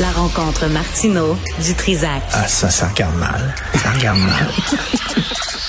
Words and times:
La 0.00 0.10
rencontre 0.10 0.66
Martino 0.66 1.38
du 1.62 1.74
Trizac. 1.74 2.22
Ah, 2.32 2.48
ça, 2.48 2.68
ça 2.68 2.88
regarde 2.88 3.16
mal. 3.16 3.54
Ça 3.80 3.90
regarde 3.92 4.18
mal. 4.18 4.48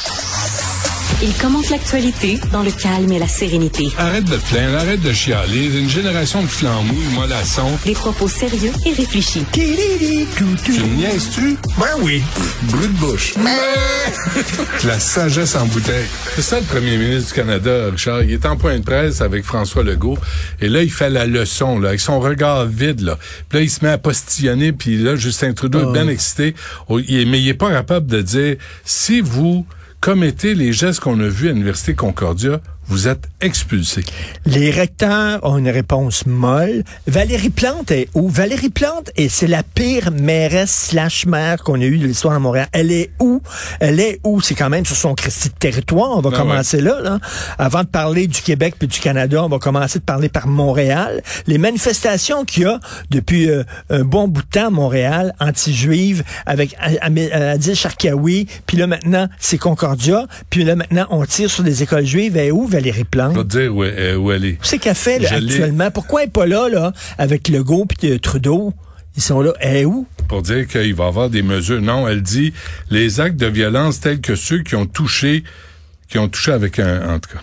Il 1.28 1.34
commente 1.38 1.72
l'actualité 1.72 2.40
dans 2.52 2.62
le 2.62 2.70
calme 2.70 3.12
et 3.12 3.18
la 3.18 3.28
sérénité. 3.28 3.88
Arrête 3.98 4.26
de 4.26 4.38
te 4.38 4.46
plaindre, 4.48 4.78
arrête 4.78 5.02
de 5.02 5.12
chialer. 5.12 5.76
Une 5.76 5.90
génération 5.90 6.44
de 6.44 6.48
flambouilles, 6.48 7.16
mollassons. 7.16 7.80
Des 7.84 7.94
propos 7.94 8.28
sérieux 8.28 8.72
et 8.86 8.94
réfléchis. 8.94 9.44
Tu 9.52 9.62
me 9.62 10.96
niaises-tu? 10.96 11.58
Ben 11.80 11.88
oui. 12.04 12.22
Brut 12.70 12.94
de 12.94 12.98
bouche. 13.00 13.34
la 14.86 15.00
sagesse 15.00 15.56
en 15.56 15.66
bouteille. 15.66 16.06
C'est 16.36 16.44
ça 16.44 16.60
le 16.60 16.66
premier 16.68 16.96
ministre 16.96 17.30
du 17.30 17.42
Canada, 17.42 17.88
Richard. 17.92 18.22
Il 18.22 18.32
est 18.32 18.46
en 18.46 18.56
point 18.56 18.78
de 18.78 18.84
presse 18.84 19.22
avec 19.22 19.46
François 19.46 19.82
Legault. 19.82 20.20
Et 20.62 20.70
là, 20.70 20.84
il 20.84 20.92
fait 20.92 21.10
la 21.10 21.26
leçon, 21.26 21.80
là, 21.80 21.88
avec 21.90 22.02
son 22.02 22.20
regard 22.20 22.68
vide, 22.68 23.02
là. 23.02 23.18
Puis 23.50 23.58
là, 23.58 23.64
il 23.64 23.70
se 23.72 23.84
met 23.84 23.90
à 23.90 23.98
postillonner. 23.98 24.74
Puis 24.74 24.98
là, 25.00 25.16
Justin 25.16 25.54
Trudeau 25.54 25.90
est 25.90 25.92
bien 25.92 26.08
excité. 26.08 26.54
Oh, 26.88 27.00
Mais 27.00 27.42
il 27.42 27.50
est 27.50 27.56
pas 27.56 27.72
capable 27.72 28.06
de 28.06 28.22
dire, 28.22 28.58
si 28.84 29.22
vous 29.22 29.66
commettez 30.06 30.54
les 30.54 30.72
gestes 30.72 31.00
qu'on 31.00 31.20
a 31.20 31.28
vus 31.28 31.50
à 31.50 31.52
l'Université 31.52 31.96
Concordia, 31.96 32.62
vous 32.88 33.08
êtes 33.08 33.28
expulsé. 33.42 34.04
Les 34.46 34.72
recteurs 34.72 35.40
ont 35.44 35.58
une 35.58 35.70
réponse 35.70 36.26
molle. 36.26 36.84
Valérie 37.08 37.50
Plante 37.50 37.92
est 37.92 38.10
où? 38.14 38.30
Valérie 38.30 38.70
Plante, 38.70 39.12
et 39.16 39.30
c'est 39.30 39.48
la 39.48 39.64
pire 39.64 40.12
mairesse 40.12 40.90
slash 40.90 41.26
maire 41.26 41.64
qu'on 41.64 41.80
a 41.82 41.84
eue 41.84 41.98
de 41.98 42.06
l'histoire 42.06 42.36
de 42.36 42.40
Montréal. 42.40 42.68
Elle 42.72 42.92
est 42.92 43.12
où? 43.20 43.42
Elle 43.80 44.00
est 44.00 44.20
où? 44.24 44.42
C'est 44.42 44.56
quand 44.56 44.70
même 44.70 44.86
sur 44.86 44.96
son 44.96 45.16
Christi 45.16 45.50
de 45.50 45.56
territoire. 45.56 46.18
On 46.18 46.22
va 46.22 46.30
Ah 46.34 46.38
commencer 46.38 46.82
là, 46.82 47.00
là. 47.02 47.20
Avant 47.58 47.82
de 47.82 47.88
parler 47.88 48.28
du 48.28 48.42
Québec 48.42 48.76
puis 48.78 48.88
du 48.88 49.00
Canada, 49.00 49.44
on 49.44 49.50
va 49.50 49.60
commencer 49.60 50.00
de 50.00 50.04
parler 50.04 50.30
par 50.30 50.48
Montréal. 50.48 51.22
Les 51.48 51.58
manifestations 51.58 52.46
qu'il 52.46 52.64
y 52.64 52.66
a 52.66 52.80
depuis 53.10 53.50
euh, 53.50 53.64
un 53.90 54.04
bon 54.04 54.28
bout 54.28 54.42
de 54.42 54.48
temps 54.48 54.68
à 54.68 54.70
Montréal, 54.72 55.34
anti-juives, 55.40 56.24
avec 56.46 56.76
euh, 56.82 57.54
Adil 57.54 57.76
Sharkawi, 57.76 58.48
puis 58.68 58.78
là 58.78 58.88
maintenant, 58.88 59.28
c'est 59.40 59.58
Concordia, 59.58 60.28
puis 60.50 60.64
là 60.64 60.76
maintenant, 60.76 61.08
on 61.10 61.26
tire 61.26 61.50
sur 61.50 61.64
des 61.64 61.84
écoles 61.84 62.06
juives. 62.06 62.38
Elle 62.38 62.48
est 62.48 62.52
où, 62.52 62.68
Valérie 62.76 63.04
Plante? 63.04 63.34
Je 63.34 63.38
vais 63.40 63.44
te 63.46 63.50
dire 63.60 63.76
où, 63.76 63.84
elle- 63.84 64.18
où 64.18 64.32
elle 64.32 64.46
est. 64.46 64.58
C'est 64.62 64.78
qu'elle 64.78 64.96
fait 64.96 65.20
là, 65.20 65.30
actuellement. 65.34 65.92
Pourquoi 65.92 66.22
elle 66.22 66.28
n'est 66.28 66.32
pas 66.32 66.46
là, 66.46 66.70
là, 66.70 66.94
avec 67.18 67.48
Legault 67.50 67.86
puis 67.86 68.12
euh, 68.12 68.20
Trudeau? 68.20 68.74
Ils 69.18 69.22
sont 69.24 69.42
là. 69.42 69.54
Elle 69.62 69.78
est 69.78 69.86
où? 69.86 70.06
pour 70.28 70.42
dire 70.42 70.68
qu'il 70.68 70.94
va 70.96 71.06
y 71.06 71.08
avoir 71.08 71.30
des 71.30 71.42
mesures. 71.44 71.82
Non, 71.82 72.08
elle 72.08 72.22
dit 72.24 72.52
les 72.90 73.20
actes 73.20 73.38
de 73.38 73.46
violence 73.46 74.00
tels 74.00 74.20
que 74.22 74.36
ceux 74.36 74.64
qui 74.64 74.76
ont 74.76 74.88
touché, 74.88 75.44
qui 76.10 76.18
ont 76.18 76.28
touché 76.28 76.52
avec 76.52 76.80
un, 76.80 77.14
en 77.16 77.20
tout 77.20 77.30
cas. 77.32 77.42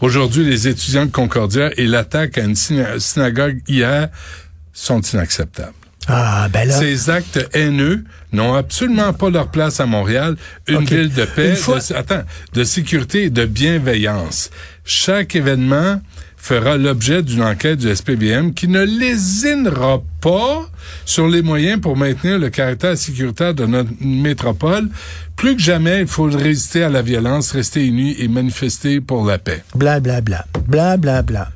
Aujourd'hui, 0.00 0.44
les 0.44 0.68
étudiants 0.68 1.06
de 1.06 1.10
Concordia 1.10 1.70
et 1.76 1.86
l'attaque 1.86 2.36
à 2.38 2.42
une 2.44 2.54
syna- 2.54 2.98
synagogue 3.00 3.60
hier 3.66 4.08
sont 4.72 5.00
inacceptables. 5.00 5.72
Ah, 6.08 6.48
ben 6.52 6.66
là. 6.68 6.74
Ces 6.78 7.10
actes 7.10 7.48
haineux 7.54 8.04
n'ont 8.32 8.54
absolument 8.54 9.12
pas 9.12 9.30
leur 9.30 9.48
place 9.50 9.78
à 9.80 9.86
Montréal, 9.86 10.36
une 10.66 10.84
ville 10.84 11.12
de 11.12 11.24
paix, 11.24 11.50
Une 11.50 11.56
fois- 11.56 11.78
de, 11.80 11.94
attends, 11.94 12.22
de 12.54 12.64
sécurité 12.64 13.24
et 13.24 13.30
de 13.30 13.44
bienveillance. 13.44 14.50
Chaque 14.84 15.36
événement 15.36 16.00
fera 16.36 16.76
l'objet 16.76 17.22
d'une 17.22 17.42
enquête 17.42 17.78
du 17.80 17.88
SPVM 17.94 18.54
qui 18.54 18.68
ne 18.68 18.82
lésinera 18.84 20.00
pas 20.20 20.68
sur 21.04 21.28
les 21.28 21.42
moyens 21.42 21.80
pour 21.80 21.96
maintenir 21.96 22.38
le 22.38 22.48
caractère 22.48 22.96
sécuritaire 22.96 23.52
de 23.54 23.66
notre 23.66 23.90
métropole. 24.00 24.88
Plus 25.36 25.56
que 25.56 25.62
jamais, 25.62 26.00
il 26.02 26.06
faut 26.06 26.24
résister 26.24 26.82
à 26.84 26.88
la 26.88 27.02
violence, 27.02 27.52
rester 27.52 27.84
unis 27.86 28.16
et 28.18 28.28
manifester 28.28 29.00
pour 29.00 29.26
la 29.26 29.38
paix. 29.38 29.62
Bla, 29.74 30.00
bla, 30.00 30.20
bla. 30.20 30.46
Bla, 30.66 30.96
bla, 30.96 31.22
bla. 31.22 31.50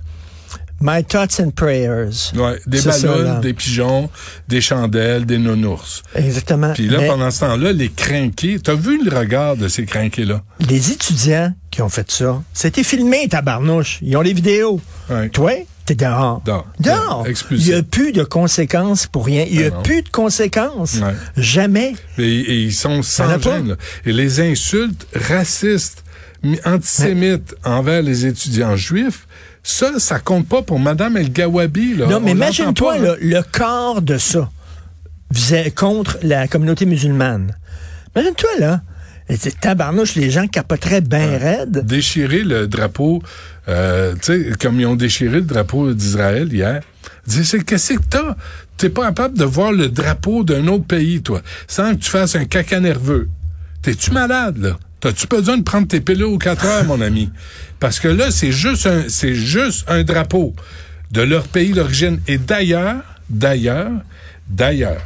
My 0.82 1.04
thoughts 1.04 1.40
and 1.40 1.50
prayers. 1.52 2.32
Ouais, 2.34 2.58
des 2.66 2.82
ballons, 2.82 3.38
des 3.40 3.52
pigeons, 3.54 4.10
des 4.48 4.60
chandelles, 4.60 5.24
des 5.24 5.38
nounours. 5.38 6.02
Exactement. 6.14 6.72
Puis 6.74 6.88
là, 6.88 6.98
Mais 7.00 7.06
pendant 7.06 7.30
ce 7.30 7.40
temps-là, 7.40 7.72
les 7.72 7.88
crinqués, 7.88 8.58
t'as 8.62 8.74
vu 8.74 9.02
le 9.08 9.16
regard 9.16 9.56
de 9.56 9.68
ces 9.68 9.86
crinqués-là? 9.86 10.42
les 10.68 10.90
étudiants 10.90 11.54
qui 11.70 11.82
ont 11.82 11.88
fait 11.88 12.10
ça, 12.10 12.42
c'était 12.52 12.82
filmé, 12.82 13.28
tabarnouche. 13.28 13.98
Ils 14.02 14.16
ont 14.16 14.20
les 14.22 14.32
vidéos. 14.32 14.80
Ouais. 15.08 15.28
Toi, 15.30 15.52
t'es 15.86 15.94
dehors. 15.94 16.42
Dehors. 16.44 16.66
Dehors. 16.80 17.26
Expulsé. 17.28 17.64
Il 17.68 17.72
n'y 17.74 17.78
a 17.78 17.82
plus 17.84 18.12
de 18.12 18.24
conséquences 18.24 19.06
pour 19.06 19.24
rien. 19.26 19.44
Il 19.48 19.58
n'y 19.58 19.64
a 19.64 19.68
Ah 19.72 19.76
non. 19.76 19.82
plus 19.82 20.02
de 20.02 20.08
conséquences. 20.08 20.94
Ouais. 20.96 21.14
Jamais. 21.36 21.94
Et, 22.18 22.22
et 22.24 22.62
ils 22.62 22.74
sont 22.74 23.02
sans 23.02 23.40
gêne. 23.40 23.76
Et 24.04 24.12
les 24.12 24.40
insultes 24.40 25.06
racistes, 25.28 26.02
mi- 26.42 26.58
antisémites 26.64 27.54
envers 27.64 28.02
les 28.02 28.26
étudiants 28.26 28.76
juifs, 28.76 29.26
ça, 29.62 29.98
ça 29.98 30.18
compte 30.18 30.48
pas 30.48 30.62
pour 30.62 30.78
Madame 30.78 31.16
El 31.16 31.32
Gawabi. 31.32 31.94
Là. 31.94 32.06
Non, 32.06 32.20
mais 32.20 32.32
imagine-toi 32.32 32.94
hein. 32.94 33.16
le 33.20 33.42
corps 33.42 34.02
de 34.02 34.18
ça 34.18 34.50
visait 35.30 35.70
contre 35.70 36.18
la 36.22 36.46
communauté 36.46 36.84
musulmane. 36.84 37.56
Imagine-toi 38.14 38.50
là. 38.58 38.82
C'est 39.34 39.60
tabarnouche, 39.60 40.14
les 40.16 40.30
gens 40.30 40.46
capoteraient 40.46 41.00
bien 41.00 41.38
raide. 41.38 41.86
Déchirer 41.86 42.42
le 42.42 42.66
drapeau, 42.66 43.22
euh, 43.68 44.14
tu 44.14 44.20
sais, 44.22 44.52
comme 44.60 44.78
ils 44.78 44.84
ont 44.84 44.96
déchiré 44.96 45.36
le 45.36 45.42
drapeau 45.42 45.94
d'Israël 45.94 46.52
hier. 46.52 46.82
Qu'est-ce 47.26 47.94
que 47.94 48.02
t'as? 48.10 48.36
T'es 48.76 48.90
pas 48.90 49.06
capable 49.06 49.38
de 49.38 49.44
voir 49.44 49.72
le 49.72 49.88
drapeau 49.88 50.42
d'un 50.44 50.66
autre 50.66 50.84
pays, 50.84 51.22
toi, 51.22 51.40
sans 51.66 51.94
que 51.94 52.00
tu 52.00 52.10
fasses 52.10 52.34
un 52.34 52.44
caca 52.44 52.80
nerveux. 52.80 53.28
T'es-tu 53.80 54.10
malade, 54.10 54.58
là? 54.58 54.76
T'as-tu 55.02 55.26
besoin 55.26 55.58
de 55.58 55.64
prendre 55.64 55.88
tes 55.88 56.00
pilules 56.00 56.24
aux 56.24 56.38
4 56.38 56.64
heures, 56.64 56.84
mon 56.84 57.00
ami? 57.00 57.28
Parce 57.80 57.98
que 57.98 58.06
là, 58.08 58.30
c'est 58.30 58.52
juste 58.52 58.86
un, 58.86 59.02
c'est 59.08 59.34
juste 59.34 59.84
un 59.88 60.04
drapeau 60.04 60.54
de 61.10 61.22
leur 61.22 61.48
pays 61.48 61.72
d'origine. 61.72 62.20
Et 62.28 62.38
d'ailleurs, 62.38 63.02
d'ailleurs, 63.28 63.90
d'ailleurs, 64.48 65.02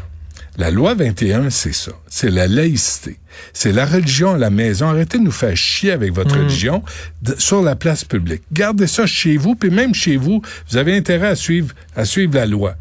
la 0.58 0.70
loi 0.70 0.94
21, 0.94 1.48
c'est 1.48 1.72
ça. 1.74 1.92
C'est 2.10 2.30
la 2.30 2.46
laïcité. 2.46 3.16
C'est 3.54 3.72
la 3.72 3.86
religion 3.86 4.34
à 4.34 4.38
la 4.38 4.50
maison. 4.50 4.86
Arrêtez 4.88 5.16
de 5.18 5.22
nous 5.24 5.30
faire 5.32 5.56
chier 5.56 5.92
avec 5.92 6.12
votre 6.12 6.36
religion 6.36 6.82
de- 7.22 7.34
sur 7.38 7.62
la 7.62 7.74
place 7.74 8.04
publique. 8.04 8.42
Gardez 8.52 8.86
ça 8.86 9.06
chez 9.06 9.38
vous, 9.38 9.54
puis 9.54 9.70
même 9.70 9.94
chez 9.94 10.16
vous, 10.18 10.42
vous 10.70 10.76
avez 10.76 10.94
intérêt 10.94 11.28
à 11.28 11.36
suivre, 11.36 11.74
à 11.96 12.04
suivre 12.04 12.34
la 12.34 12.44
loi. 12.46 12.74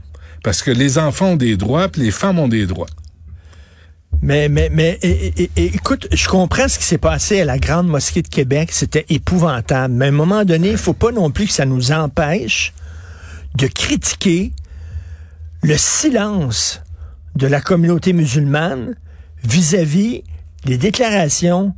Parce 0.44 0.62
que 0.62 0.72
les 0.72 0.98
enfants 0.98 1.32
ont 1.32 1.36
des 1.38 1.56
droits, 1.58 1.88
puis 1.88 2.02
les 2.02 2.12
femmes 2.12 2.40
ont 2.40 2.48
des 2.50 2.66
droits. 2.66 2.88
Mais, 4.22 4.50
mais, 4.50 4.70
mais 4.72 5.00
écoute, 5.56 6.08
je 6.12 6.28
comprends 6.28 6.68
ce 6.68 6.80
qui 6.80 6.86
s'est 6.86 6.98
passé 6.98 7.42
à 7.42 7.46
la 7.46 7.60
Grande 7.60 7.88
Mosquée 7.88 8.22
de 8.22 8.28
Québec. 8.28 8.70
C'était 8.72 9.06
épouvantable. 9.10 9.94
Mais 9.94 10.06
à 10.06 10.08
un 10.10 10.12
moment 10.12 10.46
donné, 10.46 10.72
il 10.72 10.78
faut 10.78 10.94
pas 10.94 11.12
non 11.12 11.30
plus 11.32 11.46
que 11.48 11.54
ça 11.54 11.66
nous 11.66 11.92
empêche 11.92 12.74
de 13.56 13.68
critiquer 13.68 14.52
le 15.62 15.78
silence 15.78 16.82
de 17.36 17.48
la 17.48 17.62
communauté 17.62 18.14
musulmane 18.14 18.96
vis-à-vis 19.44 20.24
les 20.66 20.78
déclarations 20.78 21.74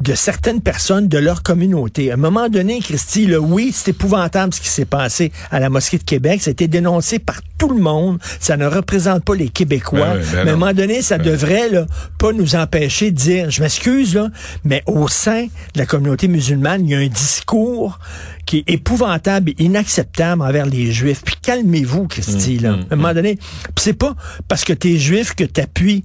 de 0.00 0.14
certaines 0.14 0.60
personnes 0.60 1.08
de 1.08 1.18
leur 1.18 1.42
communauté. 1.42 2.10
À 2.10 2.14
un 2.14 2.18
moment 2.18 2.48
donné, 2.48 2.80
Christy, 2.80 3.26
là, 3.26 3.38
oui, 3.38 3.70
c'est 3.72 3.92
épouvantable 3.92 4.52
ce 4.52 4.60
qui 4.60 4.68
s'est 4.68 4.84
passé 4.84 5.32
à 5.50 5.58
la 5.58 5.70
mosquée 5.70 5.98
de 5.98 6.04
Québec. 6.04 6.42
Ça 6.42 6.50
a 6.50 6.52
été 6.52 6.68
dénoncé 6.68 7.18
par 7.18 7.40
tout 7.56 7.70
le 7.70 7.80
monde. 7.80 8.18
Ça 8.38 8.56
ne 8.58 8.66
représente 8.66 9.24
pas 9.24 9.34
les 9.34 9.48
Québécois. 9.48 10.14
Ben 10.14 10.18
oui, 10.18 10.26
ben 10.32 10.44
mais 10.44 10.50
à 10.50 10.54
un 10.54 10.56
moment 10.56 10.72
donné, 10.74 11.00
ça 11.00 11.16
devrait 11.16 11.70
là, 11.70 11.86
pas 12.18 12.32
nous 12.32 12.56
empêcher 12.56 13.10
de 13.10 13.16
dire, 13.16 13.50
je 13.50 13.62
m'excuse, 13.62 14.14
là, 14.14 14.28
mais 14.64 14.82
au 14.86 15.08
sein 15.08 15.44
de 15.44 15.78
la 15.78 15.86
communauté 15.86 16.28
musulmane, 16.28 16.86
il 16.86 16.90
y 16.90 16.94
a 16.94 16.98
un 16.98 17.08
discours 17.08 17.98
qui 18.44 18.58
est 18.58 18.70
épouvantable 18.70 19.50
et 19.50 19.64
inacceptable 19.64 20.42
envers 20.42 20.66
les 20.66 20.92
Juifs. 20.92 21.22
Puis 21.24 21.36
calmez-vous, 21.40 22.06
Christy, 22.06 22.58
là. 22.58 22.76
à 22.90 22.94
un 22.94 22.96
moment 22.96 23.14
donné, 23.14 23.36
puis 23.36 23.72
c'est 23.78 23.92
pas 23.92 24.14
parce 24.46 24.64
que 24.64 24.72
tu 24.72 24.94
es 24.94 24.98
juif 24.98 25.34
que 25.34 25.44
tu 25.44 25.60
appuies 25.60 26.02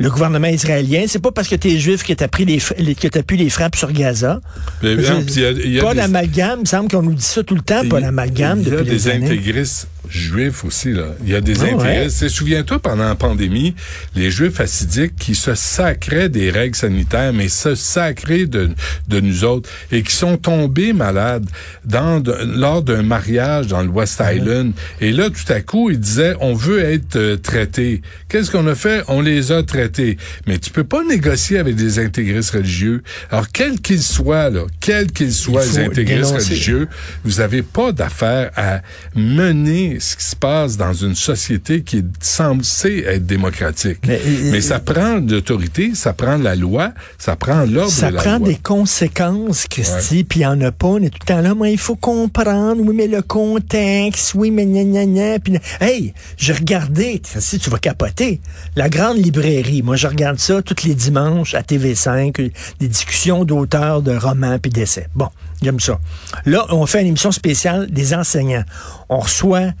le 0.00 0.10
gouvernement 0.10 0.48
israélien. 0.48 1.04
C'est 1.06 1.18
pas 1.22 1.30
parce 1.30 1.46
que 1.48 1.56
t'es 1.56 1.78
juif 1.78 2.02
que 2.04 2.12
t'as 2.14 2.26
pris 2.28 2.44
les, 2.46 2.58
f- 2.58 2.72
les- 2.78 2.94
que 2.94 3.06
t'as 3.06 3.22
pu 3.22 3.36
les 3.36 3.50
frappes 3.50 3.76
sur 3.76 3.92
Gaza. 3.92 4.40
Mais 4.82 5.00
Je- 5.02 5.12
non, 5.12 5.22
puis 5.22 5.34
il 5.36 5.42
y 5.42 5.44
a- 5.44 5.50
il 5.50 5.72
y 5.72 5.78
a 5.78 5.82
pas 5.82 5.92
des- 5.94 6.00
d'amalgame. 6.00 6.58
Il 6.58 6.62
me 6.62 6.66
semble 6.66 6.88
qu'on 6.90 7.02
nous 7.02 7.14
dit 7.14 7.22
ça 7.22 7.42
tout 7.42 7.54
le 7.54 7.60
temps. 7.60 7.86
Pas 7.88 8.00
d'amalgame 8.00 8.60
Il 8.62 8.64
y 8.64 8.68
a 8.68 8.70
depuis 8.78 8.84
des 8.86 8.90
des 8.96 9.08
intégristes 9.10 9.88
juifs 10.08 10.64
aussi, 10.64 10.92
là. 10.92 11.06
Il 11.24 11.30
y 11.30 11.34
a 11.34 11.40
des 11.40 11.60
Ah 11.60 11.64
ouais. 11.64 11.72
intégristes. 11.74 12.22
Et 12.22 12.28
Souviens-toi, 12.28 12.78
pendant 12.78 13.04
la 13.08 13.14
pandémie, 13.14 13.74
les 14.14 14.30
juifs 14.30 14.60
assidiques 14.60 15.14
qui 15.18 15.34
se 15.34 15.54
sacraient 15.54 16.28
des 16.28 16.50
règles 16.50 16.76
sanitaires, 16.76 17.32
mais 17.32 17.48
se 17.48 17.74
sacraient 17.74 18.46
de, 18.46 18.70
de 19.08 19.20
nous 19.20 19.44
autres, 19.44 19.68
et 19.92 20.02
qui 20.02 20.14
sont 20.14 20.36
tombés 20.36 20.92
malades 20.92 21.46
dans, 21.84 22.20
de- 22.20 22.36
lors 22.56 22.82
d'un 22.82 23.02
mariage 23.02 23.66
dans 23.66 23.82
le 23.82 23.88
West 23.88 24.22
Island. 24.24 24.72
Et 25.00 25.12
là, 25.12 25.28
tout 25.30 25.52
à 25.52 25.60
coup, 25.60 25.90
ils 25.90 25.98
disaient, 26.00 26.34
on 26.40 26.54
veut 26.54 26.80
être 26.80 27.16
euh, 27.16 27.36
traité. 27.36 28.02
Qu'est-ce 28.28 28.50
qu'on 28.50 28.66
a 28.66 28.74
fait? 28.74 29.02
On 29.08 29.20
les 29.20 29.52
a 29.52 29.62
traités. 29.62 30.16
Mais 30.46 30.58
tu 30.58 30.70
peux 30.70 30.84
pas 30.84 31.02
négocier 31.04 31.58
avec 31.58 31.76
des 31.76 31.98
intégristes 31.98 32.50
religieux. 32.52 33.02
Alors, 33.30 33.48
quels 33.50 33.80
qu'ils 33.80 34.02
soient, 34.02 34.50
là, 34.50 34.62
quels 34.80 35.10
qu'ils 35.12 35.32
soient, 35.32 35.64
les 35.64 35.78
intégristes 35.78 36.30
dénoncer. 36.30 36.48
religieux, 36.50 36.88
vous 37.24 37.38
n'avez 37.40 37.62
pas 37.62 37.92
d'affaire 37.92 38.50
à 38.56 38.80
mener 39.14 39.89
ce 39.98 40.16
qui 40.16 40.24
se 40.24 40.36
passe 40.36 40.76
dans 40.76 40.92
une 40.92 41.14
société 41.14 41.82
qui 41.82 41.98
est 41.98 42.04
censée 42.20 43.04
être 43.06 43.26
démocratique. 43.26 43.98
Mais, 44.06 44.20
Mais, 44.44 44.60
ça 44.60 44.78
prend 44.78 45.16
l'autorité, 45.18 45.94
ça 45.94 46.12
prend 46.12 46.36
la 46.36 46.54
loi, 46.54 46.92
ça 47.18 47.36
prend 47.36 47.64
l'ordre 47.64 47.90
Ça 47.90 48.10
de 48.10 48.16
la 48.16 48.22
prend 48.22 48.38
loi. 48.38 48.48
des 48.48 48.56
conséquences, 48.56 49.66
Christy, 49.68 50.24
puis 50.24 50.40
il 50.40 50.42
n'y 50.42 50.46
en 50.46 50.60
a 50.60 50.72
pas. 50.72 50.86
On 50.88 50.98
est 50.98 51.10
tout 51.10 51.18
le 51.22 51.26
temps 51.26 51.40
là, 51.40 51.54
moi, 51.54 51.68
il 51.68 51.78
faut 51.78 51.96
comprendre, 51.96 52.80
oui, 52.82 52.94
mais 52.94 53.06
le 53.06 53.22
contexte, 53.22 54.34
oui, 54.34 54.50
mais 54.50 54.66
gna 54.66 54.84
gna 54.84 55.06
gna. 55.06 55.38
Puis, 55.38 55.58
hey, 55.80 56.14
j'ai 56.36 56.52
regardé, 56.52 57.20
si 57.24 57.58
tu 57.58 57.70
vas 57.70 57.78
capoter, 57.78 58.40
la 58.76 58.88
grande 58.88 59.18
librairie, 59.18 59.82
moi, 59.82 59.96
je 59.96 60.06
regarde 60.06 60.38
ça 60.38 60.62
tous 60.62 60.84
les 60.84 60.94
dimanches 60.94 61.54
à 61.54 61.62
TV5, 61.62 62.40
euh, 62.40 62.50
des 62.78 62.88
discussions 62.88 63.44
d'auteurs 63.44 64.02
de 64.02 64.16
romans 64.16 64.58
puis 64.58 64.70
d'essais. 64.70 65.08
Bon, 65.14 65.28
j'aime 65.62 65.80
ça. 65.80 65.98
Là, 66.46 66.66
on 66.70 66.86
fait 66.86 67.00
une 67.00 67.08
émission 67.08 67.32
spéciale 67.32 67.90
des 67.90 68.14
enseignants. 68.14 68.64
On 69.08 69.18
reçoit 69.18 69.72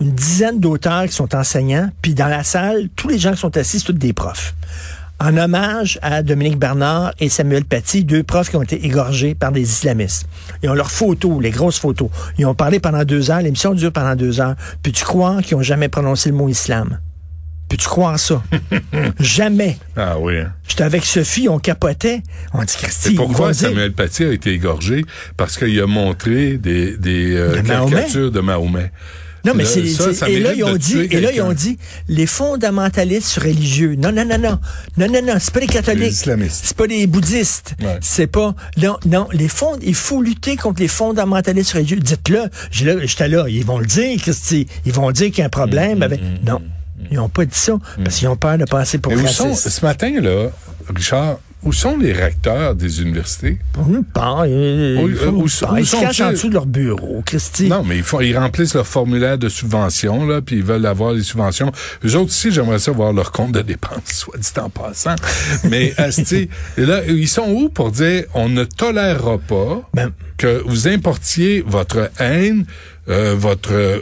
une 0.00 0.12
dizaine 0.12 0.60
d'auteurs 0.60 1.04
qui 1.04 1.12
sont 1.12 1.34
enseignants, 1.34 1.90
puis 2.02 2.14
dans 2.14 2.28
la 2.28 2.44
salle, 2.44 2.88
tous 2.96 3.08
les 3.08 3.18
gens 3.18 3.32
qui 3.32 3.38
sont 3.38 3.56
assis, 3.56 3.80
c'est 3.80 3.86
tous 3.86 3.92
des 3.92 4.12
profs. 4.12 4.54
En 5.18 5.34
hommage 5.38 5.98
à 6.02 6.22
Dominique 6.22 6.58
Bernard 6.58 7.12
et 7.18 7.30
Samuel 7.30 7.64
Paty, 7.64 8.04
deux 8.04 8.22
profs 8.22 8.50
qui 8.50 8.56
ont 8.56 8.62
été 8.62 8.84
égorgés 8.84 9.34
par 9.34 9.50
des 9.50 9.62
islamistes. 9.62 10.26
Ils 10.62 10.68
ont 10.68 10.74
leurs 10.74 10.90
photos, 10.90 11.40
les 11.40 11.50
grosses 11.50 11.78
photos. 11.78 12.10
Ils 12.36 12.44
ont 12.44 12.54
parlé 12.54 12.80
pendant 12.80 13.02
deux 13.02 13.30
heures, 13.30 13.40
l'émission 13.40 13.72
dure 13.72 13.92
pendant 13.92 14.14
deux 14.14 14.40
heures. 14.40 14.56
Peux-tu 14.82 15.04
croire 15.04 15.40
qu'ils 15.40 15.56
ont 15.56 15.62
jamais 15.62 15.88
prononcé 15.88 16.28
le 16.28 16.36
mot 16.36 16.50
islam? 16.50 16.98
Peux-tu 17.68 17.86
croire 17.88 18.18
ça? 18.18 18.42
jamais. 19.20 19.76
Ah 19.96 20.18
oui. 20.18 20.38
hein. 20.38 20.52
J'étais 20.68 20.84
avec 20.84 21.04
Sophie, 21.04 21.48
on 21.48 21.58
capotait. 21.58 22.22
On 22.54 22.62
dit, 22.62 22.74
Christy, 22.76 23.14
pourquoi 23.14 23.52
dire- 23.52 23.68
Samuel 23.70 23.92
Paty 23.92 24.24
a 24.24 24.32
été 24.32 24.50
égorgé? 24.52 25.04
Parce 25.36 25.56
qu'il 25.58 25.78
a 25.80 25.86
montré 25.86 26.58
des, 26.58 26.96
des 26.96 27.34
euh, 27.34 27.56
De 27.62 27.66
Mahomet? 27.66 27.90
caricatures 27.96 28.30
de 28.30 28.40
Mahomet. 28.40 28.92
Non, 29.44 29.52
mais 29.54 29.64
c'est, 29.64 29.82
et 30.28 30.40
là 30.40 30.48
mérite 30.50 30.56
ils 30.58 30.64
ont 30.64 30.72
de 30.72 30.76
dit, 30.78 30.92
tuer 30.92 31.08
et 31.16 31.20
là 31.20 31.30
ils 31.32 31.40
ont 31.40 31.52
dit, 31.52 31.78
les 32.08 32.26
fondamentalistes 32.26 33.38
religieux. 33.38 33.94
Non, 33.96 34.10
non, 34.10 34.24
non, 34.24 34.38
non, 34.38 34.58
non, 34.96 35.06
non, 35.08 35.22
non, 35.24 35.34
c'est 35.38 35.54
pas 35.54 35.60
les 35.60 35.68
catholiques, 35.68 36.14
c'est 36.50 36.76
pas 36.76 36.86
les 36.86 37.06
bouddhistes, 37.06 37.76
Ouais. 37.80 37.98
c'est 38.00 38.26
pas, 38.26 38.56
non, 38.76 38.96
non, 39.06 39.28
les 39.32 39.46
fonds, 39.46 39.78
il 39.82 39.94
faut 39.94 40.20
lutter 40.20 40.56
contre 40.56 40.80
les 40.80 40.88
fondamentalistes 40.88 41.74
religieux. 41.74 41.98
Dites-le, 42.00 42.50
j'étais 42.72 43.28
là, 43.28 43.44
ils 43.48 43.64
vont 43.64 43.78
le 43.78 43.86
dire, 43.86 44.20
Christy, 44.20 44.66
ils 44.84 44.92
vont 44.92 45.12
dire 45.12 45.28
qu'il 45.28 45.38
y 45.38 45.42
a 45.42 45.44
un 45.44 45.46
Mm, 45.46 45.50
problème 45.50 46.02
avec, 46.02 46.20
non, 46.44 46.60
ils 47.10 47.18
ont 47.18 47.28
pas 47.28 47.44
dit 47.44 47.58
ça 47.58 47.74
parce 48.02 48.16
qu'ils 48.16 48.28
ont 48.28 48.36
peur 48.36 48.58
de 48.58 48.64
passer 48.64 48.98
pour 48.98 49.14
Mais 49.14 49.26
sont, 49.26 49.54
ce 49.54 49.84
matin, 49.84 50.20
là, 50.20 50.48
Richard, 50.94 51.38
où 51.62 51.72
sont 51.72 51.98
les 51.98 52.12
recteurs 52.12 52.74
des 52.74 53.02
universités? 53.02 53.58
Nous 53.88 54.02
pas, 54.02 54.46
ils, 54.46 55.18
Ils 55.78 55.86
se 55.86 56.00
cachent 56.00 56.20
en 56.20 56.30
dessous 56.30 56.48
de 56.48 56.54
leur 56.54 56.66
bureau, 56.66 57.22
Christy. 57.24 57.68
Non, 57.68 57.82
mais 57.82 57.96
ils, 57.96 58.02
font, 58.04 58.20
ils 58.20 58.36
remplissent 58.38 58.74
leur 58.74 58.86
formulaire 58.86 59.36
de 59.36 59.48
subvention, 59.48 60.26
là, 60.26 60.40
puis 60.40 60.56
ils 60.56 60.62
veulent 60.62 60.86
avoir 60.86 61.12
les 61.12 61.22
subventions. 61.22 61.72
Eux 62.04 62.14
autres 62.14 62.30
aussi, 62.30 62.52
j'aimerais 62.52 62.78
ça 62.78 62.92
voir 62.92 63.12
leur 63.12 63.32
compte 63.32 63.52
de 63.52 63.62
dépenses, 63.62 64.00
soit 64.06 64.38
dit 64.38 64.48
en 64.60 64.70
passant. 64.70 65.16
mais, 65.64 65.92
asti, 65.98 66.48
et 66.78 66.86
là, 66.86 67.00
ils 67.08 67.28
sont 67.28 67.48
où 67.48 67.68
pour 67.68 67.90
dire, 67.90 68.24
on 68.34 68.48
ne 68.48 68.64
tolérera 68.64 69.38
pas 69.38 69.82
Ben- 69.94 70.12
que 70.36 70.62
vous 70.66 70.86
importiez 70.86 71.64
votre 71.66 72.10
haine, 72.20 72.66
euh, 73.08 73.34
votre, 73.36 73.72
euh, 73.72 73.98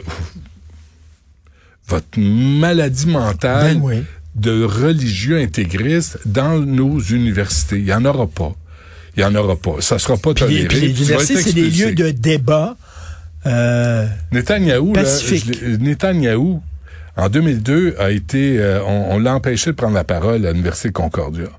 votre 1.87 2.19
maladie 2.19 3.07
mentale 3.07 3.75
Ben 3.75 3.81
oui. 3.83 4.03
de 4.35 4.63
religieux 4.63 5.39
intégristes 5.39 6.19
dans 6.25 6.59
nos 6.59 6.99
universités. 6.99 7.77
Il 7.79 7.85
y 7.85 7.93
en 7.93 8.05
aura 8.05 8.27
pas. 8.27 8.53
Il 9.15 9.21
y 9.21 9.25
en 9.25 9.35
aura 9.35 9.55
pas. 9.55 9.75
Ça 9.79 9.99
sera 9.99 10.17
pas 10.17 10.29
les, 10.29 10.35
toléré. 10.35 10.67
puis 10.67 10.79
les 10.79 10.93
puis 10.93 11.03
vas 11.03 11.03
universités, 11.03 11.41
c'est 11.41 11.53
des 11.53 11.69
lieux 11.69 11.93
de 11.93 12.11
débat. 12.11 12.75
Euh, 13.45 14.07
Netanyahou, 14.31 14.95
là, 14.95 15.03
je 15.03 15.77
Netanyahou, 15.77 16.61
en 17.15 17.29
2002, 17.29 17.95
a 17.99 18.11
été, 18.11 18.59
euh, 18.59 18.83
on, 18.83 19.15
on 19.15 19.19
l'a 19.19 19.35
empêché 19.35 19.71
de 19.71 19.75
prendre 19.75 19.93
la 19.93 20.03
parole 20.03 20.45
à 20.45 20.51
l'université 20.51 20.91
Concordia. 20.91 21.49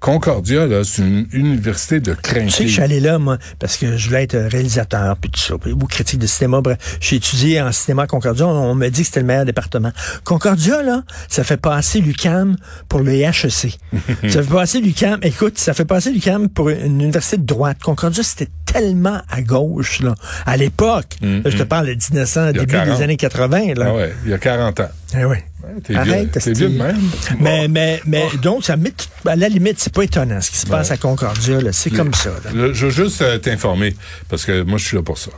Concordia, 0.00 0.66
là, 0.66 0.82
c'est 0.84 1.02
une 1.02 1.26
université 1.32 2.00
de 2.00 2.14
Tu 2.14 2.30
sais 2.30 2.34
que 2.34 2.40
je 2.40 2.56
crainte. 2.56 2.68
suis 2.68 2.80
allé 2.82 3.00
là, 3.00 3.18
moi, 3.18 3.38
parce 3.58 3.76
que 3.76 3.96
je 3.96 4.08
voulais 4.08 4.24
être 4.24 4.36
réalisateur, 4.36 5.16
puis 5.16 5.30
tout 5.30 5.40
ça, 5.40 5.54
puis- 5.58 5.72
ou 5.72 5.76
critique 5.86 6.18
de 6.18 6.26
cinéma. 6.26 6.60
Bref, 6.60 6.98
j'ai 7.00 7.16
étudié 7.16 7.60
en 7.60 7.72
cinéma 7.72 8.02
à 8.02 8.06
Concordia. 8.06 8.46
On, 8.46 8.70
on 8.70 8.74
me 8.74 8.88
dit 8.88 9.00
que 9.02 9.06
c'était 9.06 9.20
le 9.20 9.26
meilleur 9.26 9.44
département. 9.44 9.92
Concordia, 10.24 10.82
là, 10.82 11.02
ça 11.28 11.44
fait 11.44 11.56
passer 11.56 12.00
l'UCAM 12.00 12.56
pour 12.88 13.00
le 13.00 13.12
HEC. 13.12 13.78
ça 14.28 14.42
fait 14.42 14.50
passer 14.50 14.80
l'UCAM, 14.80 15.18
écoute, 15.22 15.58
ça 15.58 15.74
fait 15.74 15.84
passer 15.84 16.10
l'UCAM 16.12 16.48
pour 16.48 16.70
une 16.70 17.00
université 17.00 17.36
de 17.36 17.44
droite. 17.44 17.78
Concordia, 17.82 18.22
c'était 18.22 18.48
tellement 18.66 19.20
à 19.28 19.42
gauche, 19.42 20.00
là. 20.00 20.14
À 20.46 20.56
l'époque, 20.56 21.16
là, 21.20 21.42
je 21.44 21.56
te 21.58 21.62
parle 21.62 21.86
de 21.86 21.92
1900, 21.92 22.40
Il 22.40 22.46
y 22.46 22.48
a 22.48 22.52
début 22.52 22.72
40. 22.72 22.96
des 22.96 23.02
années 23.04 23.16
80, 23.16 23.74
là. 23.76 23.86
Ah 23.88 23.94
ouais, 23.94 24.14
il 24.24 24.30
y 24.30 24.34
a 24.34 24.38
40 24.38 24.80
ans. 24.80 24.88
Eh 25.18 25.24
ouais. 25.26 25.44
Ouais, 25.64 25.80
T'es 25.82 25.94
Arrête, 25.94 26.32
t'es 26.32 26.52
de 26.52 26.66
même. 26.68 26.98
Mais, 27.38 27.68
mais, 27.68 28.00
mais, 28.06 28.24
donc, 28.42 28.64
ça 28.64 28.76
met, 28.76 28.90
tout- 28.90 29.28
à 29.28 29.36
la 29.36 29.48
limite, 29.48 29.78
c'est 29.78 29.92
pas 29.92 30.02
étonnant 30.02 30.40
ce 30.40 30.50
qui 30.50 30.56
se 30.56 30.66
passe 30.66 30.90
à 30.90 30.96
Concordia, 30.96 31.60
là. 31.60 31.72
C'est 31.72 31.90
comme 31.90 32.12
ça, 32.14 32.30
là. 32.44 32.50
Je 32.72 32.86
veux 32.86 32.90
juste 32.90 33.22
euh, 33.22 33.38
t'informer, 33.38 33.94
parce 34.28 34.44
que 34.44 34.62
moi, 34.62 34.78
je 34.78 34.84
suis 34.86 34.96
là 34.96 35.02
pour 35.02 35.18
ça. 35.18 35.30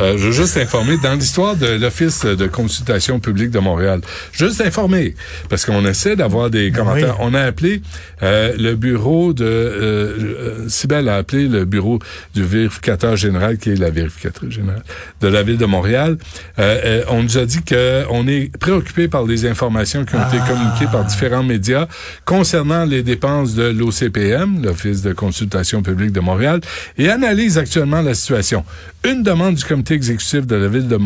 Euh, 0.00 0.18
je 0.18 0.26
veux 0.26 0.32
juste 0.32 0.54
t'informer, 0.54 0.96
dans 1.02 1.14
l'histoire 1.14 1.54
de 1.54 1.66
l'Office 1.66 2.24
de 2.24 2.46
consultation 2.46 3.20
publique 3.20 3.50
de 3.50 3.60
Montréal, 3.60 4.00
juste 4.32 4.58
t'informer, 4.58 5.14
parce 5.48 5.64
qu'on 5.64 5.84
essaie 5.86 6.16
d'avoir 6.16 6.50
des 6.50 6.72
commentaires. 6.72 7.16
oui. 7.20 7.26
On 7.26 7.34
a 7.34 7.42
appelé 7.42 7.80
euh, 8.22 8.54
le 8.58 8.74
bureau 8.74 9.32
de... 9.32 9.44
Euh, 9.44 9.78
euh, 9.84 10.68
Cybèle 10.68 11.08
a 11.08 11.16
appelé 11.16 11.46
le 11.46 11.64
bureau 11.64 12.00
du 12.34 12.42
vérificateur 12.42 13.16
général, 13.16 13.58
qui 13.58 13.70
est 13.70 13.76
la 13.76 13.90
vérificatrice 13.90 14.50
générale 14.50 14.82
de 15.20 15.28
la 15.28 15.42
Ville 15.42 15.58
de 15.58 15.66
Montréal. 15.66 16.18
Euh, 16.58 16.80
euh, 16.84 17.04
on 17.10 17.22
nous 17.22 17.38
a 17.38 17.44
dit 17.44 17.62
que 17.62 18.04
on 18.10 18.26
est 18.26 18.56
préoccupé 18.58 19.06
par 19.06 19.24
les 19.24 19.46
informations 19.46 20.04
qui 20.04 20.16
ont 20.16 20.26
été 20.26 20.38
communiquées 20.38 20.86
par 20.90 21.04
différents 21.04 21.42
médias 21.44 21.86
concernant 22.24 22.84
les 22.84 23.02
dépenses 23.02 23.54
de 23.54 23.64
l'OCPM, 23.64 24.64
l'Office 24.64 25.02
de 25.02 25.12
consultation 25.12 25.82
publique 25.82 26.12
de 26.12 26.20
Montréal, 26.20 26.60
et 26.98 27.10
analyse 27.10 27.58
actuellement 27.58 28.02
la 28.02 28.14
situation. 28.14 28.64
Une 29.04 29.22
demande 29.22 29.54
du 29.54 29.64
comité 29.64 29.83
exécutif 29.92 30.46
de 30.46 30.56
la 30.56 30.68
ville 30.68 30.88
de, 30.88 30.96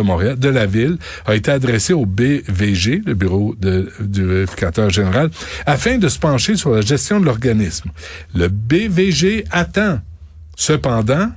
Montréal, 0.00 0.38
de 0.38 0.48
la 0.48 0.66
ville, 0.66 0.98
a 1.26 1.34
été 1.34 1.50
adressée 1.50 1.92
au 1.92 2.06
BVG, 2.06 3.02
le 3.06 3.14
bureau 3.14 3.54
du 3.58 4.24
vérificateur 4.24 4.90
général, 4.90 5.30
afin 5.66 5.98
de 5.98 6.08
se 6.08 6.18
pencher 6.18 6.56
sur 6.56 6.70
la 6.72 6.80
gestion 6.80 7.20
de 7.20 7.24
l'organisme. 7.24 7.90
Le 8.34 8.48
BVG 8.48 9.44
attend, 9.50 10.00
cependant, 10.56 11.30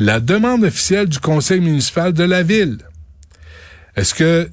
la 0.00 0.20
demande 0.20 0.64
officielle 0.64 1.08
du 1.08 1.18
conseil 1.18 1.60
municipal 1.60 2.12
de 2.12 2.24
la 2.24 2.42
ville. 2.42 2.78
Est-ce 3.96 4.14
que 4.14 4.48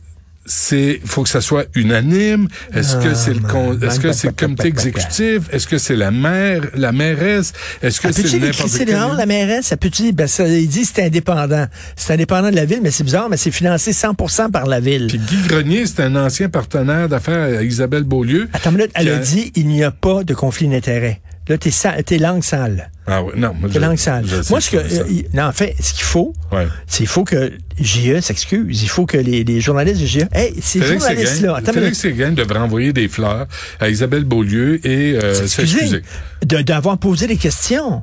c'est 0.45 0.99
faut 1.05 1.23
que 1.23 1.29
ça 1.29 1.41
soit 1.41 1.65
unanime 1.75 2.47
Est-ce 2.73 2.95
que 2.97 3.13
c'est 3.13 3.33
le 3.33 3.39
con- 3.39 3.77
est-ce 3.81 3.99
que 3.99 4.11
c'est 4.11 4.27
le 4.27 4.33
comité 4.33 4.67
exécutif? 4.67 5.41
Est-ce 5.51 5.67
que 5.67 5.77
c'est 5.77 5.95
la 5.95 6.11
maire, 6.11 6.61
la 6.75 6.91
mairesse? 6.91 7.53
Est-ce 7.81 7.99
que 8.01 8.07
Ah, 8.09 8.11
c'est 8.13 8.39
n'importe 8.39 8.71
quel 8.77 8.87
dehors, 8.87 9.13
la 9.15 9.25
mairesse? 9.25 9.67
Ça 9.67 9.77
peut-tu 9.77 10.03
dire, 10.03 10.13
ben, 10.13 10.27
ça, 10.27 10.47
il 10.47 10.67
dit 10.67 10.85
c'est 10.85 11.03
indépendant. 11.03 11.65
C'est 11.95 12.13
indépendant 12.13 12.51
de 12.51 12.55
la 12.55 12.65
ville, 12.65 12.79
mais 12.83 12.91
c'est 12.91 13.03
bizarre, 13.03 13.29
mais 13.29 13.37
c'est 13.37 13.51
financé 13.51 13.91
100% 13.91 14.51
par 14.51 14.65
la 14.67 14.79
ville. 14.79 15.07
Puis 15.07 15.17
Guy 15.19 15.47
Grenier, 15.47 15.85
c'est 15.85 16.01
un 16.03 16.15
ancien 16.15 16.49
partenaire 16.49 17.09
d'affaires 17.09 17.57
à 17.59 17.63
Isabelle 17.63 18.03
Beaulieu. 18.03 18.47
Attends 18.53 18.71
une 18.71 18.77
minute, 18.77 18.91
elle 18.95 19.09
a 19.09 19.17
dit, 19.17 19.51
il 19.55 19.67
n'y 19.67 19.83
a 19.83 19.91
pas 19.91 20.23
de 20.23 20.33
conflit 20.33 20.67
d'intérêt. 20.67 21.21
Là, 21.47 21.57
t'es, 21.59 21.69
sa- 21.71 22.01
t'es 22.01 22.17
langue 22.17 22.43
sale. 22.43 22.89
Ah 23.05 23.21
oui, 23.21 23.33
non, 23.37 23.53
moi, 23.53 23.69
T'es 23.69 23.75
je- 23.75 23.79
langue 23.79 23.97
sale. 23.97 24.25
je 24.25 24.49
Moi, 24.49 24.59
ce 24.59 24.71
que, 24.71 24.77
euh, 24.77 25.03
non, 25.33 25.43
en 25.43 25.51
fait, 25.51 25.75
ce 25.79 25.93
qu'il 25.93 26.03
faut, 26.03 26.33
Ouais. 26.51 26.67
c'est 26.87 27.03
il 27.03 27.07
faut 27.07 27.23
que 27.23 27.53
JE 27.79 28.19
s'excuse. 28.19 28.81
Il 28.81 28.89
faut 28.89 29.05
que 29.05 29.17
les, 29.17 29.43
les 29.43 29.61
journalistes 29.61 30.01
de 30.01 30.07
JE, 30.07 30.21
hey, 30.33 30.55
ces 30.59 30.79
Félix 30.79 31.03
journalistes-là, 31.03 31.59
Séguin, 31.63 31.73
Félix. 31.73 31.99
Séguin 31.99 32.31
devrait 32.31 32.59
envoyer 32.59 32.93
des 32.93 33.07
fleurs 33.07 33.45
à 33.79 33.89
Isabelle 33.89 34.23
Beaulieu 34.23 34.83
et 34.87 35.13
euh, 35.21 35.45
s'excuser. 35.45 36.01
de- 36.43 36.61
d'avoir 36.61 36.97
posé 36.97 37.27
des 37.27 37.37
questions. 37.37 38.01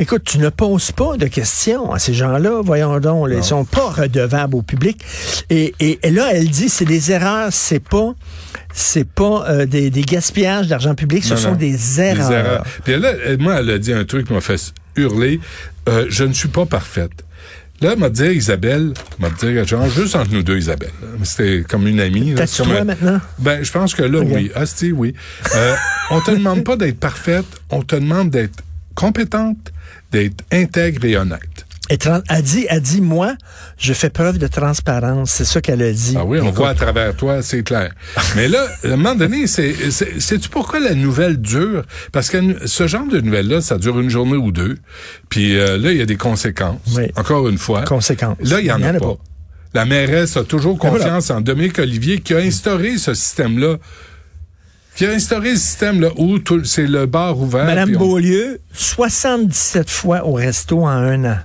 Écoute, 0.00 0.22
tu 0.24 0.38
ne 0.38 0.48
poses 0.48 0.90
pas 0.90 1.16
de 1.16 1.26
questions 1.28 1.92
à 1.92 2.00
ces 2.00 2.14
gens-là, 2.14 2.62
voyons 2.64 2.98
donc. 2.98 3.28
là, 3.28 3.36
ils 3.36 3.44
sont 3.44 3.64
pas 3.64 3.90
redevables 3.90 4.56
au 4.56 4.62
public. 4.62 5.00
Et, 5.50 5.72
et, 5.78 6.00
et 6.02 6.10
là, 6.10 6.30
elle 6.32 6.48
dit, 6.48 6.68
c'est 6.68 6.84
des 6.84 7.12
erreurs, 7.12 7.52
c'est 7.52 7.78
pas, 7.78 8.12
c'est 8.72 9.06
pas 9.08 9.44
euh, 9.48 9.66
des, 9.66 9.90
des 9.90 10.02
gaspillages 10.02 10.66
d'argent 10.66 10.96
public, 10.96 11.22
ce 11.22 11.34
Non, 11.34 11.40
sont 11.40 11.50
non. 11.52 11.56
des 11.56 12.00
erreurs. 12.00 12.64
Puis 12.82 12.96
là, 12.98 13.12
elle- 13.24 13.38
moi, 13.38 13.60
elle 13.60 13.70
a 13.70 13.78
dit 13.78 13.92
un 13.92 14.04
truc 14.04 14.26
qui 14.26 14.32
m'a 14.32 14.40
fait 14.40 14.72
hurler. 14.96 15.38
Euh, 15.88 16.06
je 16.08 16.24
ne 16.24 16.32
suis 16.32 16.48
pas 16.48 16.66
parfaite. 16.66 17.12
Là, 17.80 17.90
elle 17.92 17.98
m'a 17.98 18.08
dit, 18.10 18.24
Isabelle, 18.24 18.94
m'a 19.20 19.30
dit, 19.30 19.64
genre, 19.64 19.88
juste 19.90 20.16
entre 20.16 20.32
nous 20.32 20.42
deux, 20.42 20.56
Isabelle. 20.58 20.90
C'était 21.22 21.62
comme 21.68 21.86
une 21.86 22.00
amie. 22.00 22.34
T'as 22.34 22.46
toi 22.48 22.80
un- 22.80 22.84
maintenant? 22.84 23.20
Ben, 23.38 23.62
je 23.62 23.70
pense 23.70 23.94
que 23.94 24.02
là, 24.02 24.18
oui. 24.20 24.50
Ah, 24.56 24.66
si, 24.66 24.90
oui. 24.90 25.14
Euh, 25.54 25.74
on 26.10 26.20
te 26.20 26.32
demande 26.32 26.64
pas 26.64 26.76
d'être 26.76 26.98
parfaite, 26.98 27.46
on 27.70 27.82
te 27.82 27.94
demande 27.94 28.30
d'être 28.30 28.54
compétente, 28.94 29.72
d'être 30.12 30.44
intègre 30.52 31.04
et 31.04 31.16
honnête. 31.16 31.64
Et 31.90 31.98
elle 32.30 32.42
dit, 32.42 32.66
elle 32.70 32.80
dit, 32.80 33.02
moi, 33.02 33.34
je 33.76 33.92
fais 33.92 34.08
preuve 34.08 34.38
de 34.38 34.46
transparence. 34.46 35.30
C'est 35.30 35.44
ça 35.44 35.60
qu'elle 35.60 35.82
a 35.82 35.92
dit. 35.92 36.14
Ah 36.16 36.24
oui, 36.24 36.38
on 36.40 36.44
Écoute, 36.44 36.56
voit 36.56 36.70
à 36.70 36.74
travers 36.74 37.14
toi, 37.14 37.42
c'est 37.42 37.62
clair. 37.62 37.92
Mais 38.36 38.48
là, 38.48 38.66
à 38.84 38.86
un 38.86 38.96
moment 38.96 39.14
donné, 39.14 39.46
c'est, 39.46 39.74
c'est, 39.90 40.18
sais-tu 40.18 40.48
pourquoi 40.48 40.80
la 40.80 40.94
nouvelle 40.94 41.36
dure? 41.36 41.82
Parce 42.10 42.30
que 42.30 42.66
ce 42.66 42.86
genre 42.86 43.06
de 43.06 43.20
nouvelle-là, 43.20 43.60
ça 43.60 43.76
dure 43.76 44.00
une 44.00 44.08
journée 44.08 44.36
ou 44.36 44.50
deux. 44.50 44.78
Puis 45.28 45.58
euh, 45.58 45.76
là, 45.76 45.92
il 45.92 45.98
y 45.98 46.02
a 46.02 46.06
des 46.06 46.16
conséquences. 46.16 46.80
Oui. 46.96 47.12
Encore 47.16 47.48
une 47.48 47.58
fois. 47.58 47.82
Conséquences. 47.82 48.38
Là, 48.40 48.60
il 48.60 48.66
y 48.66 48.72
en 48.72 48.82
a, 48.82 48.94
pas. 48.94 49.18
La 49.74 49.84
mairesse 49.84 50.38
a 50.38 50.44
toujours 50.44 50.78
voilà. 50.80 50.96
confiance 50.96 51.30
en 51.30 51.42
Dominique 51.42 51.78
Olivier 51.78 52.20
qui 52.20 52.32
a 52.32 52.38
instauré 52.38 52.96
ce 52.96 53.12
système-là. 53.12 53.76
Qui 54.96 55.06
a 55.06 55.10
instauré 55.10 55.56
ce 55.56 55.62
système-là 55.62 56.10
où 56.16 56.38
tout- 56.38 56.64
c'est 56.64 56.86
le 56.86 57.06
bar 57.06 57.38
ouvert. 57.38 57.64
Madame 57.64 57.88
puis 57.88 57.96
on- 57.96 58.00
Beaulieu, 58.00 58.60
77 58.72 59.90
fois 59.90 60.24
au 60.24 60.34
resto 60.34 60.82
en 60.82 60.88
un 60.88 61.24
an. 61.24 61.38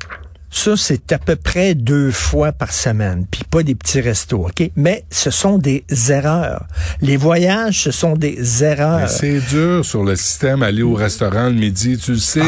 Ça, 0.52 0.76
c'est 0.76 1.12
à 1.12 1.20
peu 1.20 1.36
près 1.36 1.76
deux 1.76 2.10
fois 2.12 2.52
par 2.52 2.72
semaine, 2.72 3.26
puis 3.30 3.44
pas 3.50 3.62
des 3.62 3.76
petits 3.76 4.02
restos, 4.02 4.48
OK? 4.48 4.72
Mais 4.76 5.06
ce 5.12 5.30
sont 5.30 5.60
des 5.60 5.84
erreurs. 6.10 6.66
Les 7.02 7.18
voyages, 7.18 7.84
ce 7.84 7.92
sont 7.92 8.14
des 8.16 8.64
erreurs. 8.64 9.08
c'est 9.10 9.40
dur 9.48 9.86
sur 9.86 10.04
le 10.04 10.16
système, 10.16 10.64
aller 10.64 10.82
au 10.82 10.96
restaurant 10.96 11.46
le 11.50 11.54
midi, 11.54 12.00
tu 12.00 12.14
le 12.14 12.18
sais, 12.18 12.42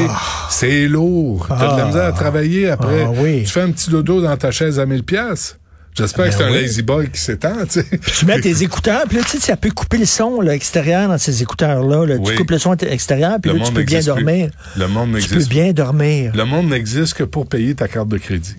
c'est 0.50 0.88
lourd. 0.88 1.46
T'as 1.48 1.56
de 1.60 1.64
Ah. 1.64 1.78
la 1.78 1.86
misère 1.86 2.06
à 2.06 2.12
travailler 2.12 2.70
après. 2.72 3.04
Ah 3.06 3.12
oui. 3.16 3.44
Tu 3.44 3.50
fais 3.52 3.62
un 3.62 3.72
petit 3.72 3.92
dodo 3.92 4.20
dans 4.20 4.36
ta 4.36 4.50
chaise 4.50 4.80
à 4.80 4.86
1000 4.88 5.04
pièces. 5.04 5.58
J'espère 5.98 6.26
que 6.28 6.32
c'est 6.32 6.38
Ben 6.40 6.54
un 6.54 6.62
lazy 6.62 6.82
boy 6.82 7.10
qui 7.10 7.20
s'étend, 7.20 7.66
tu 7.66 7.82
sais. 7.82 7.84
Puis 7.84 8.12
tu 8.20 8.26
mets 8.26 8.40
tes 8.40 8.64
écouteurs, 8.64 9.04
puis 9.08 9.18
là, 9.18 9.24
tu 9.24 9.32
sais, 9.32 9.40
ça 9.40 9.58
peut 9.58 9.72
couper 9.72 9.98
le 9.98 10.06
son 10.06 10.40
là, 10.42 10.56
extérieur 10.56 11.10
dans 11.10 11.18
ces 11.18 11.42
écouteurs-là. 11.42 12.06
là. 12.06 12.18
Tu 12.18 12.36
coupes 12.36 12.52
le 12.52 12.60
son 12.60 12.74
extérieur, 12.76 13.38
puis 13.42 13.52
Le 13.52 13.58
là, 13.58 13.66
tu 13.66 13.74
peux 13.74 13.84
bien 13.84 14.00
plus. 14.00 14.06
dormir. 14.06 14.50
Le 14.78 14.88
monde 14.88 15.10
Tu 15.10 15.14
n'existe 15.16 15.50
peux 15.50 15.54
bien 15.56 15.74
dormir. 15.74 16.32
Le 16.36 16.46
monde 16.46 16.70
n'existe 16.70 17.14
que 17.16 17.24
pour 17.24 17.48
payer 17.48 17.76
ta 17.76 17.88
carte 17.88 18.08
de 18.08 18.18
crédit. 18.18 18.56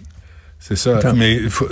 C'est 0.65 0.77
ça. 0.77 0.99
Attends. 0.99 1.15
Mais 1.15 1.41
faut- 1.49 1.67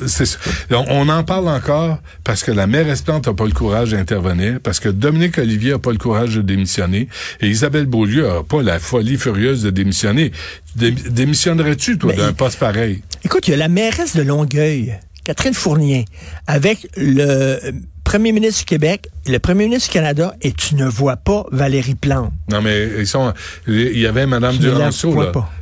on, 0.73 0.85
on 0.89 1.09
en 1.11 1.23
parle 1.23 1.49
encore 1.49 1.99
parce 2.25 2.43
que 2.43 2.51
la 2.51 2.67
mairesse 2.67 3.03
Plante 3.03 3.29
n'a 3.29 3.35
pas 3.35 3.45
le 3.45 3.53
courage 3.53 3.91
d'intervenir, 3.93 4.59
parce 4.61 4.81
que 4.81 4.89
Dominique 4.89 5.39
Olivier 5.39 5.73
n'a 5.73 5.79
pas 5.79 5.93
le 5.93 5.99
courage 5.99 6.35
de 6.35 6.43
démissionner, 6.43 7.07
et 7.41 7.49
Isabelle 7.49 7.87
Beaulieu 7.87 8.27
n'a 8.27 8.43
pas 8.43 8.63
la 8.63 8.81
folie 8.81 9.17
furieuse 9.17 9.63
de 9.63 9.71
démissionner. 9.71 10.33
Dé- 10.75 10.91
démissionnerais-tu, 10.91 11.99
toi, 11.99 12.13
d'un 12.15 12.33
poste 12.33 12.59
pareil? 12.59 13.03
Écoute, 13.25 13.47
il 13.47 13.53
y 13.53 13.55
a 13.55 13.59
la 13.59 13.69
mairesse 13.69 14.17
de 14.17 14.23
Longueuil, 14.23 14.99
Catherine 15.31 15.55
Fournier, 15.55 16.07
avec 16.49 16.89
le 16.97 17.61
premier 18.03 18.33
ministre 18.33 18.63
du 18.63 18.65
Québec, 18.65 19.07
le 19.29 19.39
premier 19.39 19.67
ministre 19.67 19.89
du 19.89 19.93
Canada, 19.93 20.35
et 20.43 20.51
tu 20.51 20.75
ne 20.75 20.85
vois 20.85 21.15
pas 21.19 21.47
Valérie 21.53 21.95
Plante. 21.95 22.33
Non, 22.51 22.61
mais 22.61 22.89
ils 22.99 23.07
sont. 23.07 23.33
Il 23.69 23.97
y 23.97 24.09
avait 24.09 24.27
Mme 24.27 24.43
la 24.55 24.59
Duranceau, 24.59 25.15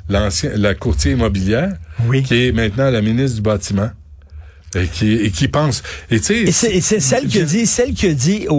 l'ancien, 0.09 0.53
la 0.55 0.75
courtier 0.75 1.13
immobilière, 1.13 1.75
Oui. 2.07 2.23
qui 2.23 2.47
est 2.47 2.53
maintenant 2.53 2.89
la 2.91 3.03
ministre 3.03 3.37
du 3.37 3.43
bâtiment. 3.43 3.91
Et 4.75 4.87
qui, 4.87 5.13
et 5.15 5.31
qui 5.31 5.49
pense. 5.49 5.83
Et 6.11 6.21
tu 6.21 6.47
sais. 6.53 6.81
C'est 6.83 7.01
celle 7.01 7.27
qui 7.27 7.41
a 7.41 7.45
dit, 7.45 7.67
celle 7.67 7.95
qui 7.95 8.07
a 8.09 8.13
dit 8.13 8.47
aux, 8.51 8.55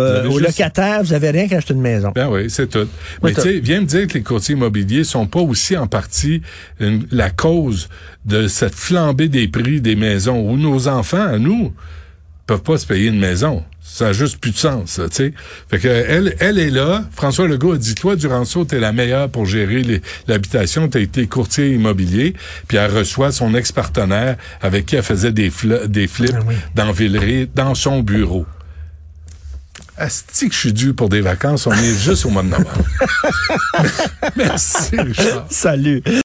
aux- 0.00 0.30
juste- 0.30 0.40
locataires, 0.46 1.02
vous 1.02 1.12
avez 1.12 1.30
rien 1.30 1.48
qu'à 1.48 1.56
acheter 1.56 1.74
une 1.74 1.80
maison. 1.80 2.12
Ben 2.14 2.28
oui, 2.30 2.48
c'est 2.48 2.68
tout. 2.68 2.86
Mais 3.22 3.32
tu 3.32 3.40
sais, 3.40 3.58
viens 3.58 3.80
me 3.80 3.86
dire 3.86 4.06
que 4.06 4.14
les 4.14 4.22
courtiers 4.22 4.54
immobiliers 4.54 5.02
sont 5.02 5.26
pas 5.26 5.40
aussi 5.40 5.76
en 5.76 5.88
partie 5.88 6.40
une- 6.78 7.06
la 7.10 7.30
cause 7.30 7.88
de 8.24 8.46
cette 8.46 8.74
flambée 8.76 9.28
des 9.28 9.48
prix 9.48 9.80
des 9.80 9.96
maisons 9.96 10.38
où 10.48 10.56
nos 10.56 10.86
enfants, 10.86 11.26
à 11.26 11.38
nous, 11.38 11.72
peuvent 12.46 12.62
pas 12.62 12.78
se 12.78 12.86
payer 12.86 13.08
une 13.08 13.18
maison. 13.18 13.62
Ça 13.82 14.08
a 14.08 14.12
juste 14.12 14.38
plus 14.38 14.50
de 14.50 14.56
sens, 14.56 14.90
ça, 14.92 15.08
tu 15.08 15.14
sais. 15.16 15.34
Fait 15.70 15.78
que 15.78 15.86
elle, 15.88 16.34
elle 16.40 16.58
est 16.58 16.70
là. 16.70 17.04
François 17.14 17.46
Legault 17.46 17.72
a 17.74 17.78
dit, 17.78 17.94
toi, 17.94 18.16
Duranceau, 18.16 18.64
t'es 18.64 18.80
la 18.80 18.92
meilleure 18.92 19.28
pour 19.30 19.46
gérer 19.46 19.82
les- 19.82 20.02
l'habitation. 20.26 20.88
T'as 20.88 21.00
été 21.00 21.26
courtier 21.28 21.70
immobilier. 21.74 22.34
Puis 22.66 22.76
elle 22.78 22.90
reçoit 22.90 23.30
son 23.30 23.54
ex-partenaire 23.54 24.36
avec 24.62 24.86
qui 24.86 24.96
elle 24.96 25.02
faisait 25.04 25.32
des, 25.32 25.52
des 25.86 26.08
flips 26.08 26.32
Ah 26.34 26.40
oui. 26.46 26.54
dans 26.74 26.90
Villeray, 26.92 27.48
dans 27.54 27.74
son 27.76 28.00
bureau. 28.00 28.46
Asti 29.96 30.48
que 30.48 30.54
je 30.54 30.58
suis 30.58 30.72
dû 30.72 30.92
pour 30.92 31.08
des 31.08 31.20
vacances, 31.20 31.68
on 31.68 31.72
est 31.72 31.94
juste 31.96 32.26
au 32.26 32.30
mois 32.30 32.42
de 32.42 32.48
novembre. 32.48 32.84
Merci, 34.36 34.96
Richard. 35.00 35.46
Salut. 35.50 36.02